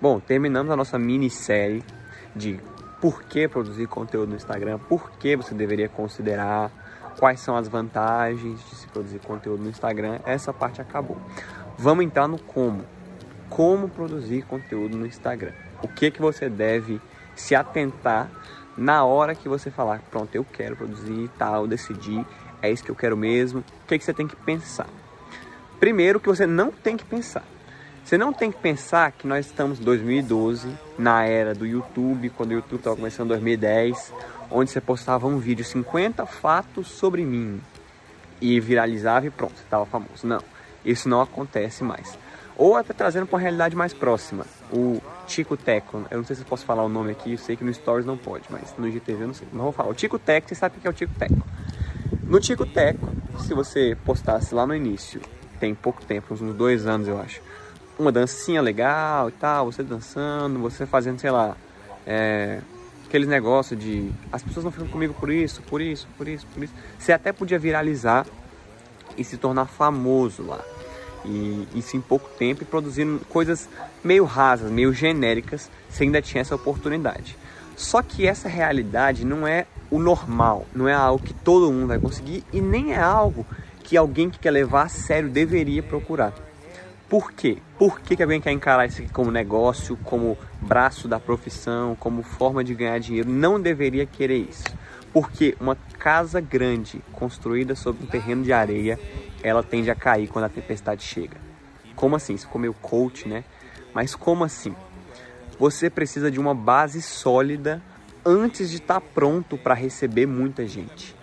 [0.00, 1.82] Bom, terminamos a nossa minissérie
[2.34, 2.60] de
[3.00, 6.70] por que produzir conteúdo no Instagram, por que você deveria considerar,
[7.18, 10.20] quais são as vantagens de se produzir conteúdo no Instagram.
[10.24, 11.18] Essa parte acabou.
[11.76, 12.84] Vamos entrar no como.
[13.50, 15.52] Como produzir conteúdo no Instagram.
[15.82, 17.00] O que que você deve
[17.34, 18.30] se atentar
[18.76, 22.24] na hora que você falar, pronto, eu quero produzir tal, decidi,
[22.62, 23.60] é isso que eu quero mesmo.
[23.82, 24.86] O que que você tem que pensar?
[25.80, 27.44] Primeiro que você não tem que pensar.
[28.08, 32.52] Você não tem que pensar que nós estamos em 2012, na era do YouTube, quando
[32.52, 34.14] o YouTube estava começando em 2010,
[34.50, 37.60] onde você postava um vídeo 50 fatos sobre mim
[38.40, 40.26] e viralizava e pronto, você estava famoso.
[40.26, 40.40] Não,
[40.82, 42.18] isso não acontece mais.
[42.56, 44.46] Ou até trazendo para uma realidade mais próxima.
[44.72, 47.56] O Tico Teco, eu não sei se eu posso falar o nome aqui, eu sei
[47.56, 49.46] que no Stories não pode, mas no IGTV eu não sei.
[49.52, 49.90] Mas vou falar.
[49.90, 51.46] O Tico Teco, você sabe o que é o Tico Teco.
[52.22, 53.06] No Tico Teco,
[53.40, 55.20] se você postasse lá no início,
[55.60, 57.42] tem pouco tempo, uns dois anos eu acho,
[57.98, 61.56] uma dancinha legal e tal, você dançando, você fazendo, sei lá,
[62.06, 62.60] é,
[63.06, 66.62] aqueles negócios de as pessoas não ficam comigo por isso, por isso, por isso, por
[66.62, 66.72] isso.
[66.98, 68.26] Você até podia viralizar
[69.16, 70.60] e se tornar famoso lá.
[71.24, 73.68] E isso em pouco tempo e produzindo coisas
[74.04, 77.36] meio rasas, meio genéricas, você ainda tinha essa oportunidade.
[77.76, 81.98] Só que essa realidade não é o normal, não é algo que todo mundo vai
[81.98, 83.44] conseguir e nem é algo
[83.82, 86.32] que alguém que quer levar a sério deveria procurar.
[87.08, 87.58] Por quê?
[87.78, 92.22] Por que, que alguém quer encarar isso aqui como negócio, como braço da profissão, como
[92.22, 93.30] forma de ganhar dinheiro?
[93.30, 94.64] Não deveria querer isso.
[95.10, 99.00] Porque uma casa grande construída sobre um terreno de areia,
[99.42, 101.38] ela tende a cair quando a tempestade chega.
[101.96, 102.34] Como assim?
[102.34, 103.42] Isso ficou meio coach, né?
[103.94, 104.74] Mas como assim?
[105.58, 107.82] Você precisa de uma base sólida
[108.22, 111.16] antes de estar pronto para receber muita gente.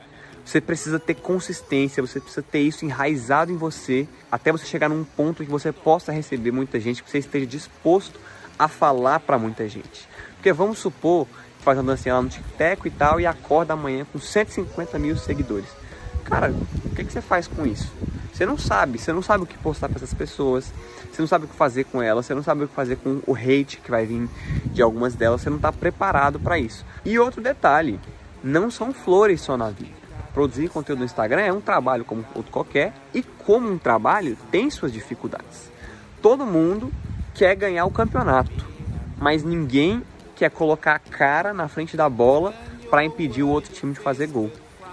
[0.45, 5.03] Você precisa ter consistência, você precisa ter isso enraizado em você até você chegar num
[5.03, 8.19] ponto que você possa receber muita gente, que você esteja disposto
[8.57, 10.07] a falar para muita gente.
[10.35, 11.25] Porque vamos supor
[11.57, 15.17] que faz uma dancinha lá no TikTok e tal e acorda amanhã com 150 mil
[15.17, 15.67] seguidores.
[16.23, 17.91] Cara, o que, que você faz com isso?
[18.31, 20.71] Você não sabe, você não sabe o que postar para essas pessoas,
[21.11, 23.19] você não sabe o que fazer com elas, você não sabe o que fazer com
[23.25, 24.29] o hate que vai vir
[24.65, 26.85] de algumas delas, você não está preparado para isso.
[27.03, 27.99] E outro detalhe,
[28.43, 30.04] não são flores só na vida
[30.35, 34.69] produzir conteúdo no Instagram é um trabalho como outro qualquer e como um trabalho tem
[34.69, 35.71] suas dificuldades.
[36.21, 36.91] Todo mundo
[37.33, 38.67] quer ganhar o campeonato,
[39.17, 40.03] mas ninguém
[40.35, 42.53] quer colocar a cara na frente da bola
[42.89, 44.51] para impedir o outro time de fazer gol.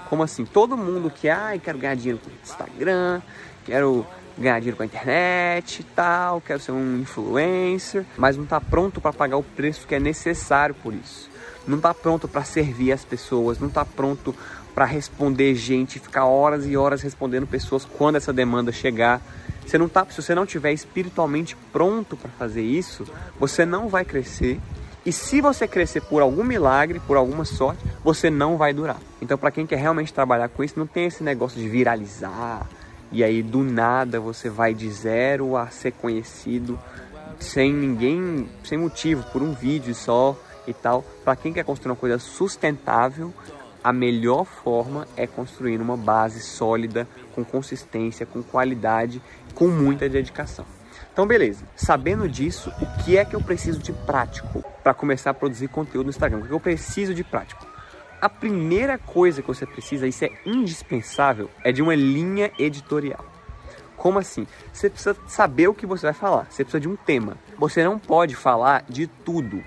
[0.08, 0.44] Como assim?
[0.44, 3.20] Todo mundo quer, ai, quero ganhar dinheiro com o Instagram,
[3.64, 4.06] quero
[4.38, 9.00] ganhar dinheiro com a internet e tal, quero ser um influencer, mas não está pronto
[9.00, 11.32] para pagar o preço que é necessário por isso.
[11.66, 14.34] Não está pronto para servir as pessoas, não está pronto
[14.74, 19.20] para responder gente, ficar horas e horas respondendo pessoas quando essa demanda chegar.
[19.66, 23.06] Você não tá, se você não tiver espiritualmente pronto para fazer isso,
[23.38, 24.60] você não vai crescer.
[25.04, 28.98] E se você crescer por algum milagre, por alguma sorte, você não vai durar.
[29.20, 32.68] Então, para quem quer realmente trabalhar com isso, não tem esse negócio de viralizar
[33.12, 36.78] e aí do nada você vai de zero a ser conhecido
[37.38, 41.04] sem ninguém, sem motivo, por um vídeo só e tal.
[41.24, 43.34] Para quem quer construir uma coisa sustentável,
[43.82, 49.20] a melhor forma é construir uma base sólida, com consistência, com qualidade,
[49.54, 50.64] com muita dedicação.
[51.12, 51.64] Então, beleza.
[51.76, 56.06] Sabendo disso, o que é que eu preciso de prático para começar a produzir conteúdo
[56.06, 56.38] no Instagram?
[56.38, 57.66] O que eu preciso de prático?
[58.20, 63.24] A primeira coisa que você precisa, isso é indispensável, é de uma linha editorial.
[63.96, 64.46] Como assim?
[64.72, 66.46] Você precisa saber o que você vai falar.
[66.50, 67.36] Você precisa de um tema.
[67.58, 69.62] Você não pode falar de tudo.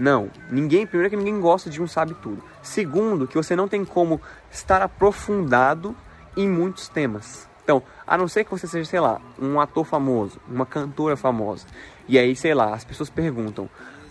[0.00, 2.42] Não, ninguém, primeiro que ninguém gosta de um sabe tudo.
[2.62, 4.18] Segundo, que você não tem como
[4.50, 5.94] estar aprofundado
[6.34, 7.46] em muitos temas.
[7.62, 11.66] Então, a não ser que você seja, sei lá, um ator famoso, uma cantora famosa.
[12.08, 13.68] E aí, sei lá, as pessoas perguntam: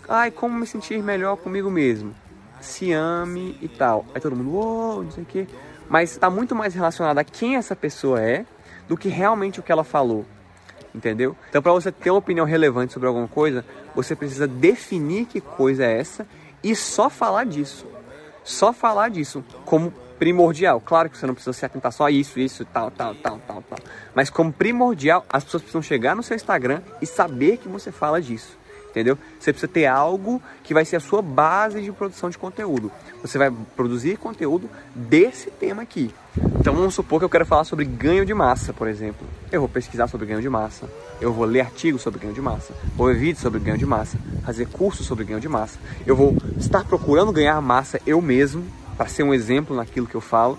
[0.08, 2.14] "Ai, como me sentir melhor comigo mesmo?"
[2.60, 4.06] Se ame e tal.
[4.14, 5.48] Aí todo mundo, uou, não sei o quê.
[5.88, 8.46] Mas está muito mais relacionado a quem essa pessoa é
[8.86, 10.24] do que realmente o que ela falou
[10.94, 11.36] entendeu?
[11.48, 13.64] Então, para você ter uma opinião relevante sobre alguma coisa,
[13.94, 16.26] você precisa definir que coisa é essa
[16.62, 17.86] e só falar disso.
[18.42, 20.80] Só falar disso como primordial.
[20.80, 23.62] Claro que você não precisa se atentar só a isso, isso, tal, tal, tal, tal,
[23.62, 23.78] tal.
[24.14, 28.20] Mas como primordial, as pessoas precisam chegar no seu Instagram e saber que você fala
[28.20, 28.60] disso
[28.90, 29.16] entendeu?
[29.38, 32.92] Você precisa ter algo que vai ser a sua base de produção de conteúdo.
[33.22, 36.12] Você vai produzir conteúdo desse tema aqui.
[36.58, 39.26] Então vamos supor que eu quero falar sobre ganho de massa, por exemplo.
[39.52, 40.88] Eu vou pesquisar sobre ganho de massa,
[41.20, 44.16] eu vou ler artigos sobre ganho de massa, vou ver vídeos sobre ganho de massa,
[44.44, 45.76] fazer cursos sobre ganho de massa.
[46.06, 48.64] Eu vou estar procurando ganhar massa eu mesmo,
[48.96, 50.56] para ser um exemplo naquilo que eu falo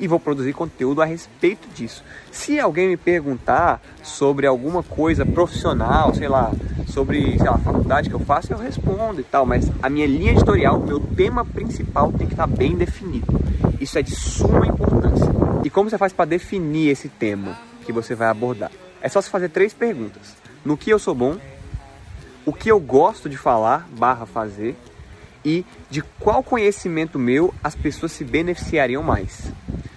[0.00, 2.02] e vou produzir conteúdo a respeito disso.
[2.32, 6.50] Se alguém me perguntar sobre alguma coisa profissional, sei lá,
[6.88, 10.06] sobre sei lá, a faculdade que eu faço, eu respondo e tal, mas a minha
[10.06, 13.40] linha editorial, o meu tema principal tem que estar bem definido.
[13.80, 15.30] Isso é de suma importância.
[15.62, 18.70] E como você faz para definir esse tema que você vai abordar?
[19.00, 20.34] É só se fazer três perguntas.
[20.64, 21.36] No que eu sou bom,
[22.46, 24.76] o que eu gosto de falar barra fazer
[25.44, 29.52] e de qual conhecimento meu as pessoas se beneficiariam mais.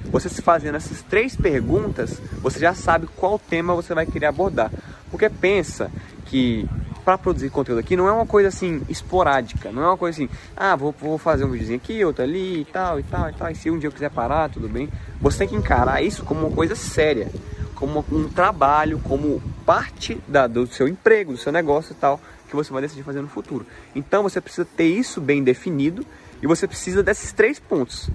[0.05, 4.71] Você se fazendo essas três perguntas, você já sabe qual tema você vai querer abordar.
[5.11, 5.91] Porque pensa
[6.25, 6.67] que
[7.03, 10.29] para produzir conteúdo aqui não é uma coisa assim esporádica, não é uma coisa assim,
[10.57, 13.51] ah, vou, vou fazer um videozinho aqui, outro ali e tal e tal e tal,
[13.51, 14.89] e se um dia eu quiser parar, tudo bem.
[15.21, 17.29] Você tem que encarar isso como uma coisa séria,
[17.75, 22.55] como um trabalho, como parte da, do seu emprego, do seu negócio e tal que
[22.55, 23.65] você vai decidir fazer no futuro.
[23.93, 26.05] Então você precisa ter isso bem definido
[26.41, 28.09] e você precisa desses três pontos.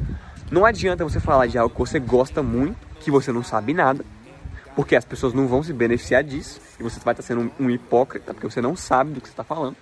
[0.51, 4.05] Não adianta você falar de algo que você gosta muito, que você não sabe nada,
[4.75, 8.33] porque as pessoas não vão se beneficiar disso e você vai estar sendo um, hipócrita
[8.33, 9.77] porque você não sabe do que você está falando.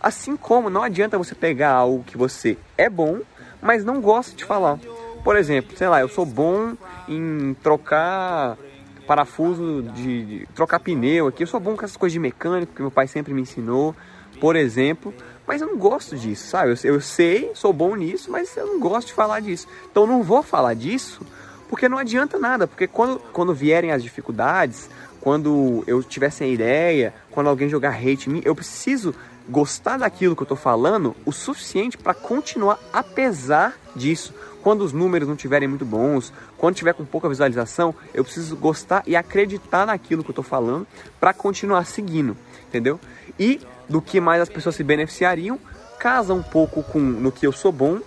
[0.00, 3.20] Assim como não adianta você pegar algo que você é bom,
[3.60, 4.78] mas não gosta de falar.
[5.24, 6.74] Por exemplo, sei lá, eu sou bom
[7.08, 8.56] em trocar
[9.06, 11.42] parafuso de, de, trocar pneu aqui.
[11.42, 13.94] Eu sou bom com essas coisas de mecânico, que meu pai sempre me ensinou,
[14.40, 15.14] por exemplo.
[15.46, 16.72] Mas eu não gosto disso, sabe?
[16.72, 19.68] Eu, eu sei, sou bom nisso, mas eu não gosto de falar disso.
[19.90, 21.20] Então não vou falar disso
[21.68, 22.66] porque não adianta nada.
[22.66, 28.28] Porque quando, quando vierem as dificuldades, quando eu tiver sem ideia, quando alguém jogar hate
[28.28, 29.14] em mim, eu preciso
[29.48, 34.34] gostar daquilo que eu estou falando o suficiente para continuar apesar disso.
[34.66, 39.00] Quando os números não estiverem muito bons, quando tiver com pouca visualização, eu preciso gostar
[39.06, 40.84] e acreditar naquilo que eu estou falando
[41.20, 42.36] para continuar seguindo,
[42.66, 42.98] entendeu?
[43.38, 45.56] E do que mais as pessoas se beneficiariam,
[46.00, 48.00] casa um pouco com no que eu sou bom,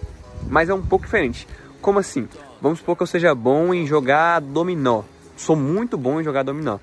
[0.49, 1.47] mas é um pouco diferente.
[1.81, 2.27] Como assim?
[2.61, 5.03] Vamos supor que eu seja bom em jogar dominó.
[5.37, 6.77] Sou muito bom em jogar dominó.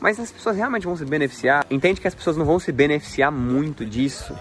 [0.00, 1.64] Mas as pessoas realmente vão se beneficiar.
[1.70, 4.34] Entende que as pessoas não vão se beneficiar muito disso,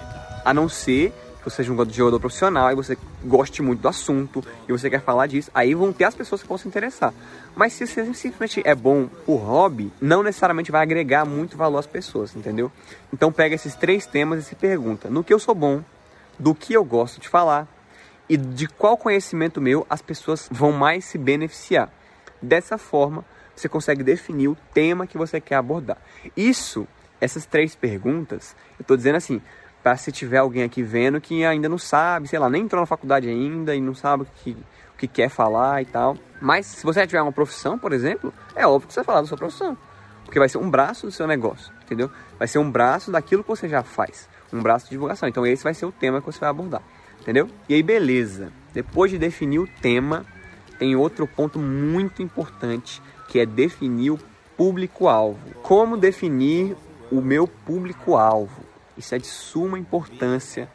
[0.44, 4.44] a não ser que você seja um jogador profissional e você goste muito do assunto
[4.68, 7.14] e você quer falar disso, aí vão ter as pessoas que vão se interessar.
[7.56, 11.88] Mas se você simplesmente é bom por hobby, não necessariamente vai agregar muito valor às
[11.88, 12.72] pessoas, entendeu?
[13.12, 15.82] Então pega esses três temas e se pergunta: no que eu sou bom,
[16.38, 17.68] do que eu gosto de falar
[18.28, 21.92] e de qual conhecimento meu as pessoas vão mais se beneficiar.
[22.42, 23.26] Dessa forma,
[23.56, 25.98] você consegue definir o tema que você quer abordar.
[26.38, 26.88] Isso,
[27.20, 29.42] essas três perguntas, eu estou dizendo assim,
[29.90, 32.86] para se tiver alguém aqui vendo que ainda não sabe, sei lá, nem entrou na
[32.86, 36.16] faculdade ainda e não sabe o que, o que quer falar e tal.
[36.40, 39.28] Mas se você tiver uma profissão, por exemplo, é óbvio que você vai falar da
[39.28, 39.76] sua profissão.
[40.24, 42.12] Porque vai ser um braço do seu negócio, entendeu?
[42.38, 44.30] Vai ser um braço daquilo que você já faz.
[44.54, 45.28] Um braço de divulgação.
[45.28, 46.84] Então esse vai ser o tema que você vai abordar.
[47.20, 47.50] Entendeu?
[47.68, 48.54] E aí, beleza.
[48.72, 50.24] Depois de definir o tema,
[50.78, 54.20] tem outro ponto muito importante que é definir o
[54.56, 55.40] público-alvo.
[55.64, 56.78] Como definir
[57.12, 58.69] o meu público-alvo?
[59.00, 60.70] Isso é de suma importância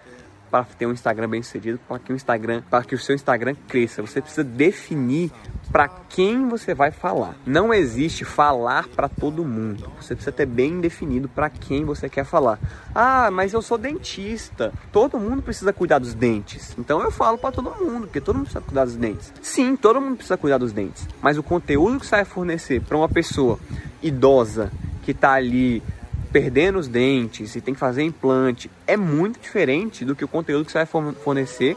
[0.51, 3.57] para ter um Instagram bem sucedido, para que o Instagram, para que o seu Instagram
[3.67, 4.01] cresça.
[4.01, 5.31] Você precisa definir
[5.73, 7.35] para quem você vai falar.
[7.45, 9.91] Não existe falar para todo mundo.
[10.01, 12.59] Você precisa ter bem definido para quem você quer falar.
[12.95, 14.73] Ah, mas eu sou dentista.
[14.93, 16.75] Todo mundo precisa cuidar dos dentes.
[16.79, 19.33] Então eu falo para todo mundo, porque todo mundo precisa cuidar dos dentes.
[19.43, 21.07] Sim, todo mundo precisa cuidar dos dentes.
[21.21, 23.59] Mas o conteúdo que você vai fornecer para uma pessoa
[24.01, 24.71] idosa
[25.03, 25.83] que está ali
[26.35, 30.65] perdendo os dentes e tem que fazer implante é muito diferente do que o conteúdo
[30.65, 31.77] que você vai fornecer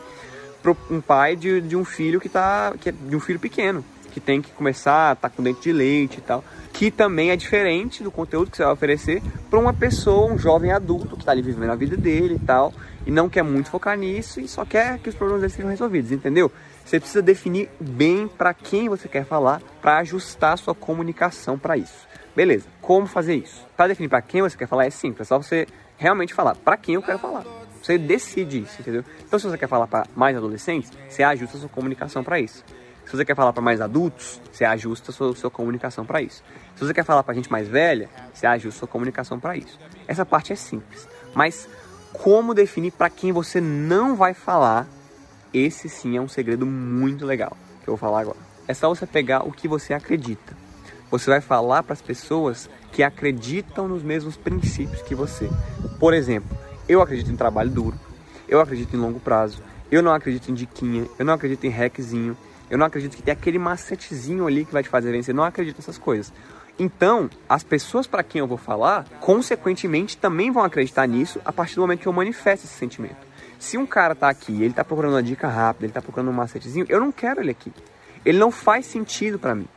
[0.64, 3.86] para um pai de, de um filho que tá que é de um filho pequeno
[4.12, 6.44] que tem que começar a tá com dente de leite e tal
[6.74, 10.72] que também é diferente do conteúdo que você vai oferecer para uma pessoa um jovem
[10.72, 12.74] adulto que está ali vivendo a vida dele e tal
[13.06, 16.12] e não quer muito focar nisso e só quer que os problemas dele sejam resolvidos
[16.12, 16.52] entendeu?
[16.84, 22.08] Você precisa definir bem para quem você quer falar para ajustar sua comunicação para isso
[22.38, 23.66] Beleza, como fazer isso?
[23.76, 25.66] Para definir para quem você quer falar é simples, é só você
[25.98, 27.44] realmente falar para quem eu quero falar.
[27.82, 29.04] Você decide isso, entendeu?
[29.26, 32.64] Então, se você quer falar para mais adolescentes, você ajusta a sua comunicação para isso.
[33.08, 36.44] Se você quer falar para mais adultos, você ajusta a sua, sua comunicação para isso.
[36.76, 39.80] Se você quer falar para gente mais velha, você ajusta a sua comunicação para isso.
[40.08, 41.10] Essa parte é simples.
[41.34, 41.68] Mas
[42.14, 44.86] como definir para quem você não vai falar,
[45.52, 48.38] esse sim é um segredo muito legal que eu vou falar agora.
[48.68, 50.67] É só você pegar o que você acredita.
[51.10, 55.50] Você vai falar para as pessoas que acreditam nos mesmos princípios que você.
[56.00, 57.98] Por exemplo, eu acredito em trabalho duro,
[58.48, 62.36] eu acredito em longo prazo, eu não acredito em diquinha, eu não acredito em hackzinho,
[62.70, 65.46] eu não acredito que tem aquele macetezinho ali que vai te fazer vencer, eu não
[65.46, 66.34] acredito nessas coisas.
[66.78, 71.76] Então, as pessoas para quem eu vou falar, consequentemente, também vão acreditar nisso a partir
[71.76, 73.26] do momento que eu manifesto esse sentimento.
[73.58, 76.34] Se um cara tá aqui, ele tá procurando uma dica rápida, ele tá procurando um
[76.34, 77.72] macetezinho, eu não quero ele aqui.
[78.26, 79.68] Ele não faz sentido para mim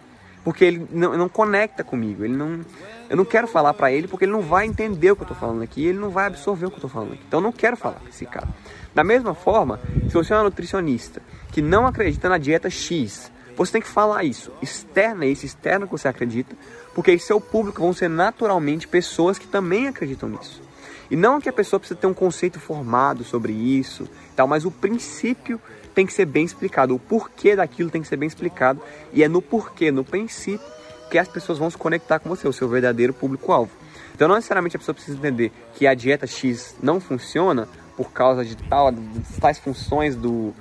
[0.45, 2.61] porque ele não, não conecta comigo, ele não,
[3.09, 5.35] Eu não quero falar para ele porque ele não vai entender o que eu tô
[5.35, 7.23] falando aqui, ele não vai absorver o que eu tô falando aqui.
[7.27, 8.49] Então eu não quero falar com esse cara.
[8.95, 9.79] Da mesma forma,
[10.09, 14.25] se você é um nutricionista que não acredita na dieta X, você tem que falar
[14.25, 16.57] isso, externa isso, externa que você acredita,
[16.95, 20.63] porque seu público vão ser naturalmente pessoas que também acreditam nisso.
[21.11, 24.71] E não que a pessoa precisa ter um conceito formado sobre isso, tal, mas o
[24.71, 25.61] princípio
[25.95, 28.81] tem que ser bem explicado, o porquê daquilo tem que ser bem explicado,
[29.13, 30.67] e é no porquê, no princípio,
[31.11, 33.71] que as pessoas vão se conectar com você, o seu verdadeiro público-alvo.
[34.15, 37.67] Então, não necessariamente a pessoa precisa entender que a dieta X não funciona
[37.97, 40.55] por causa de tal, de tais funções do,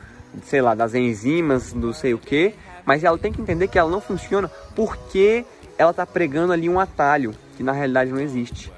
[0.44, 2.54] sei lá, das enzimas, do sei o que,
[2.86, 5.46] mas ela tem que entender que ela não funciona porque
[5.78, 8.72] ela está pregando ali um atalho que na realidade não existe.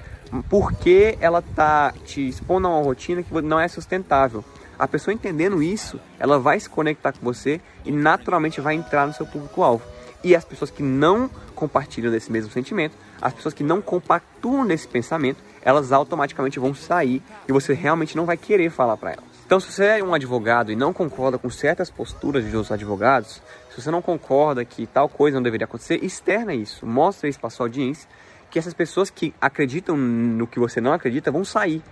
[0.50, 4.44] Porque ela está te expondo a uma rotina que não é sustentável.
[4.82, 9.14] A pessoa entendendo isso, ela vai se conectar com você e naturalmente vai entrar no
[9.14, 9.86] seu público-alvo.
[10.24, 14.88] E as pessoas que não compartilham desse mesmo sentimento, as pessoas que não compactuam nesse
[14.88, 19.26] pensamento, elas automaticamente vão sair e você realmente não vai querer falar para elas.
[19.46, 23.40] Então, se você é um advogado e não concorda com certas posturas de outros advogados,
[23.70, 27.52] se você não concorda que tal coisa não deveria acontecer, externa isso, mostra isso para
[27.52, 28.10] sua audiência,
[28.50, 31.84] que essas pessoas que acreditam no que você não acredita vão sair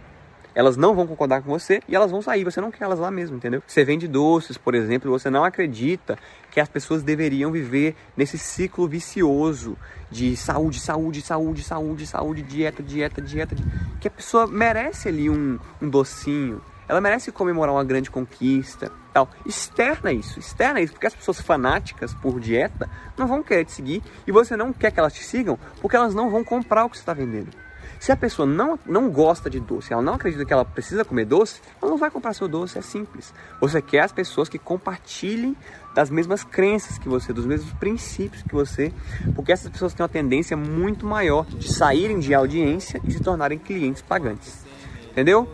[0.53, 2.43] elas não vão concordar com você e elas vão sair.
[2.43, 3.61] Você não quer elas lá mesmo, entendeu?
[3.65, 6.17] Você vende doces, por exemplo, você não acredita
[6.51, 9.77] que as pessoas deveriam viver nesse ciclo vicioso
[10.09, 13.55] de saúde, saúde, saúde, saúde, saúde, dieta, dieta, dieta.
[13.99, 19.29] Que a pessoa merece ali um, um docinho, ela merece comemorar uma grande conquista, tal.
[19.45, 24.01] Externa isso, externa isso, porque as pessoas fanáticas por dieta não vão querer te seguir
[24.25, 26.97] e você não quer que elas te sigam porque elas não vão comprar o que
[26.97, 27.55] você está vendendo.
[27.99, 31.25] Se a pessoa não, não gosta de doce, ela não acredita que ela precisa comer
[31.25, 33.33] doce, ela não vai comprar seu doce, é simples.
[33.59, 35.55] Você quer as pessoas que compartilhem
[35.93, 38.93] das mesmas crenças que você, dos mesmos princípios que você,
[39.35, 43.59] porque essas pessoas têm uma tendência muito maior de saírem de audiência e se tornarem
[43.59, 44.65] clientes pagantes.
[45.11, 45.47] Entendeu?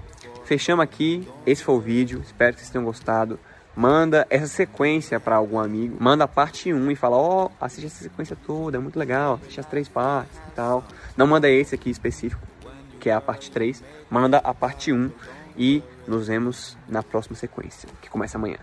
[0.45, 3.39] Fechamos aqui, esse foi o vídeo, espero que vocês tenham gostado.
[3.75, 7.87] Manda essa sequência para algum amigo, manda a parte 1 e fala, ó, oh, assiste
[7.87, 10.83] essa sequência toda, é muito legal, assiste as três partes e tal.
[11.17, 12.45] Não manda esse aqui específico,
[12.99, 15.09] que é a parte 3, manda a parte 1
[15.57, 18.59] e nos vemos na próxima sequência, que começa amanhã.